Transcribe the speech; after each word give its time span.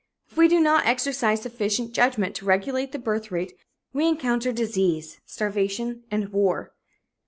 If 0.31 0.35
we 0.35 0.47
do 0.47 0.59
not 0.59 0.87
exercise 0.87 1.43
sufficient 1.43 1.91
judgment 1.91 2.33
to 2.37 2.45
regulate 2.45 2.91
the 2.91 2.97
birth 2.97 3.29
rate, 3.29 3.53
we 3.93 4.07
encounter 4.07 4.51
disease, 4.51 5.21
starvation 5.27 6.05
and 6.09 6.29
war. 6.29 6.73